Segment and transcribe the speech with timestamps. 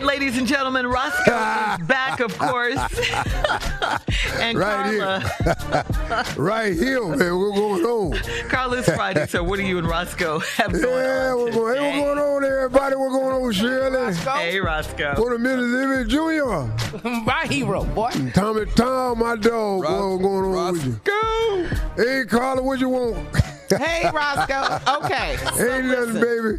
[0.00, 1.20] Right, ladies and gentlemen, Roscoe
[1.80, 2.76] is back, of course.
[4.40, 5.20] and right Carla.
[5.20, 6.24] here.
[6.36, 7.38] right here, man.
[7.38, 8.48] What's going on?
[8.48, 11.38] Carla's Friday, so what do you and Roscoe have going Yeah, on?
[11.40, 12.96] what's going, hey, what's going on, everybody?
[12.96, 14.14] What's going on, with Shirley?
[14.14, 15.14] Hey, Roscoe.
[15.16, 17.08] What a minute, Limit Jr.
[17.24, 18.10] My hero, boy.
[18.34, 19.82] Tommy Tom, my dog.
[19.82, 21.00] Ros- what's going on with you?
[21.04, 21.68] Go.
[21.96, 23.16] Hey, Carla, what you want?
[23.70, 24.80] Hey, Roscoe.
[25.04, 25.36] Okay.
[25.56, 26.58] So Ain't nothing, baby.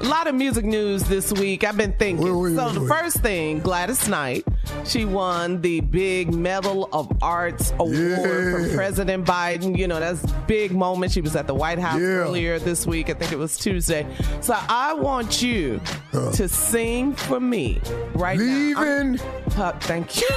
[0.00, 1.62] A lot of music news this week.
[1.64, 2.24] I've been thinking.
[2.24, 4.44] Wait, wait, so wait, the first thing, Gladys Knight,
[4.84, 9.76] she won the big Medal of Arts award from President Biden.
[9.76, 11.12] You know, that's a big moment.
[11.12, 12.06] She was at the White House Yeah.
[12.06, 13.10] earlier this week.
[13.10, 14.06] I think it was Tuesday.
[14.40, 15.80] So I want you
[16.12, 17.80] to sing for me
[18.14, 18.44] right now.
[18.44, 19.20] Leaving
[19.56, 20.26] Uh, thank you.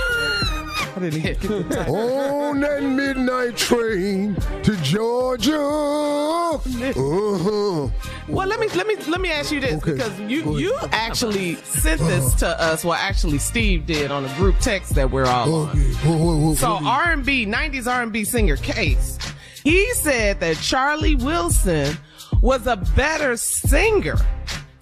[0.96, 5.59] I didn't even get the on that midnight train to Georgia.
[6.53, 7.90] Uh-huh.
[8.28, 9.94] Well, let me let me let me ask you this Okay.
[9.94, 12.84] because you you actually sent this to us.
[12.85, 15.69] Well, actually, Steve did on a group text that we're all on.
[15.69, 15.79] Okay.
[16.07, 16.79] Whoa, whoa, whoa, So.
[16.85, 19.17] R and B, '90s R and B singer Case,
[19.63, 21.97] he said that Charlie Wilson
[22.41, 24.16] was a better singer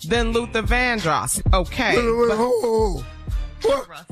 [0.07, 1.41] than Luther Vandross.
[1.53, 3.05] Okay, Wait, wait, wait, but hold, hold.
[3.63, 4.05] What?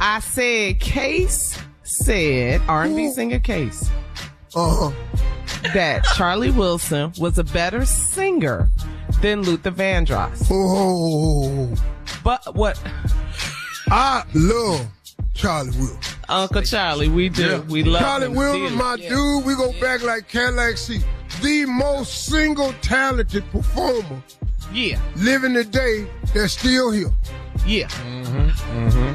[0.00, 3.90] I said Case said R and B singer Case
[4.54, 4.90] Uh-huh.
[5.74, 8.68] That Charlie Wilson was a better singer
[9.20, 10.46] than Luther Vandross.
[10.50, 11.72] Oh,
[12.24, 12.80] But what?
[13.90, 14.86] I love
[15.34, 15.98] Charlie Wilson.
[16.28, 17.64] Uncle Charlie, we do.
[17.68, 19.08] We love Charlie him Wilson, my Yeah.
[19.08, 19.44] dude.
[19.44, 21.00] We go back like Cadillac C.
[21.42, 24.22] The most single talented performer
[24.72, 27.12] Yeah, living today that's still here.
[27.66, 27.88] yeah.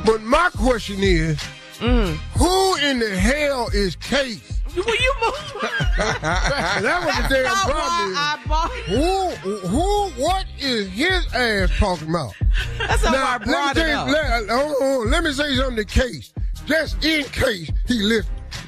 [0.06, 1.38] But my question is,
[1.80, 2.16] Mm.
[2.38, 4.62] who in the hell is Case?
[4.76, 5.50] Will you move?
[5.96, 7.76] That was the damn That's problem.
[7.76, 8.72] why I bought.
[8.72, 9.30] Who,
[9.68, 12.34] who, what is his ass talking about?
[12.80, 14.08] That's not why I Now, let me, brought it tell you, up.
[14.08, 16.34] let, uh, hold on, let me say something to Case.
[16.66, 18.36] Just in case he listened.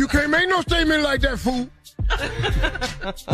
[0.00, 1.68] you can't make no statement like that, fool.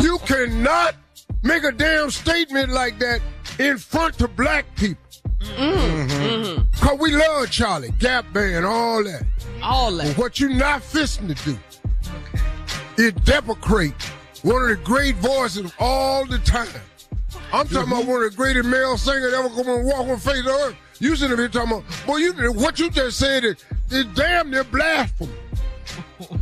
[0.01, 0.95] you cannot
[1.43, 3.21] make a damn statement like that
[3.59, 5.01] in front of black people.
[5.43, 6.09] Mm-hmm.
[6.09, 6.85] Mm-hmm.
[6.85, 9.23] Cause we love Charlie, Gap Band, all that.
[9.61, 10.17] All But that.
[10.17, 11.57] what you not fisting to do
[12.97, 13.93] is deprecate
[14.43, 16.67] one of the great voices of all the time.
[17.51, 18.11] I'm talking about mm-hmm.
[18.11, 20.51] one of the greatest male singers ever come and walk on the face of the
[20.51, 20.75] earth.
[20.99, 23.55] You sitting here talking about, boy, you, what you just said is,
[23.89, 25.31] is damn near blasphemy.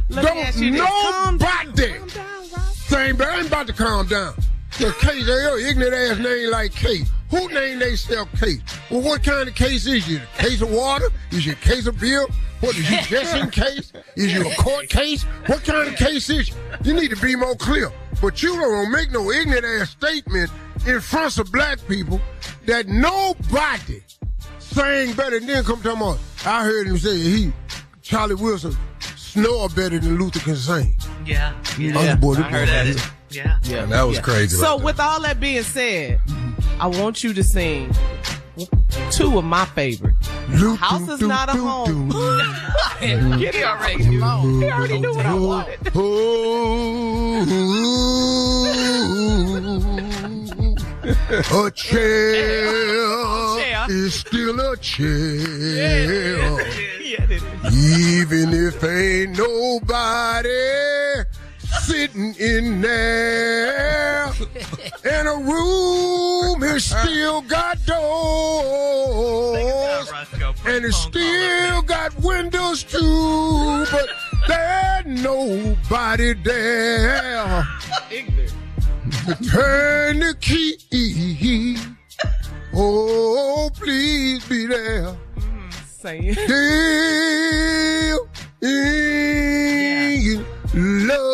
[0.09, 0.81] Don't ask you this.
[0.81, 1.65] Calm down.
[1.65, 2.77] Nobody Calm down, Ross.
[2.77, 4.35] saying, but I ain't about to calm down.
[4.77, 7.09] The Case, your ignorant ass name like Case.
[7.31, 8.61] Who named themselves case?
[8.89, 10.19] Well, what kind of case is you?
[10.37, 11.07] A case of water?
[11.31, 12.27] Is you a case of beer?
[12.59, 13.93] What is you just in case?
[14.15, 15.23] Is you a court case?
[15.47, 16.55] What kind of case is you?
[16.83, 17.89] You need to be more clear.
[18.21, 20.51] But you don't make no ignorant ass statement
[20.85, 22.19] in front of black people
[22.65, 24.03] that nobody
[24.59, 27.53] sang better than then come to my I heard him say he
[28.01, 28.75] Charlie Wilson
[29.15, 30.95] snore better than Luther can sing.
[31.25, 31.53] Yeah.
[31.79, 32.15] Yeah.
[32.15, 33.11] Boy, I heard that.
[33.29, 33.57] Yeah.
[33.63, 33.85] Yeah.
[33.85, 34.57] that was crazy.
[34.57, 36.19] So, right with all that being said,
[36.81, 37.93] I want you to sing
[39.11, 40.15] two of my favorite.
[40.49, 42.09] Luther, House is do, not a home.
[43.39, 44.03] Get it already.
[44.03, 45.77] He already knew what I wanted.
[51.53, 52.65] A chair,
[53.57, 53.85] chair.
[53.89, 55.07] is still a chair,
[55.77, 57.27] Yeah,
[57.71, 60.90] even if ain't nobody
[61.91, 64.31] sitting in there,
[65.03, 69.59] and a room has still got doors.
[70.65, 74.07] And it still got windows too, but
[74.47, 77.67] there's nobody there.
[79.51, 81.77] Turn the key.
[82.73, 85.13] Oh, please be there.
[85.85, 86.33] Saying.
[86.35, 86.49] Still
[88.61, 89.10] in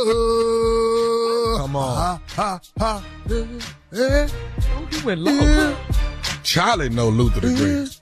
[0.05, 1.59] love.
[1.61, 1.95] Come on.
[1.95, 3.03] Ha, ha, ha.
[3.29, 3.45] Eh,
[3.93, 4.27] eh,
[4.91, 5.31] You went low.
[5.39, 5.75] eh,
[6.43, 7.99] Charlie know Luther the Great.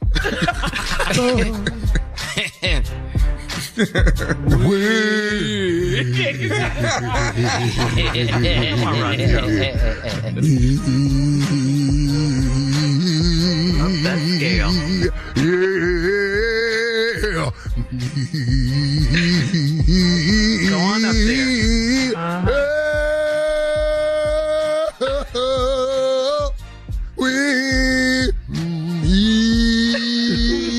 [14.06, 15.12] that scale.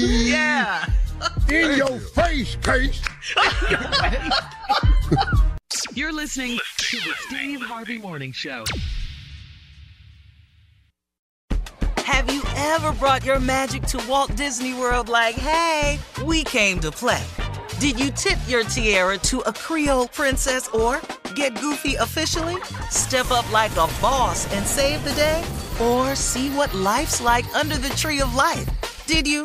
[0.07, 0.87] Yeah.
[1.49, 3.03] In your face, case.
[5.95, 8.65] You're listening to the Steve Harvey Morning Show.
[11.99, 16.93] Have you ever brought your magic to Walt Disney World like, hey, we came to
[16.93, 17.25] play?
[17.81, 21.01] Did you tip your tiara to a Creole princess or
[21.35, 22.57] get goofy officially?
[22.91, 25.43] Step up like a boss and save the day?
[25.81, 28.69] Or see what life's like under the tree of life?
[29.07, 29.45] Did you?